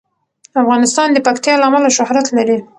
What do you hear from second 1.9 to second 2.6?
شهرت لري.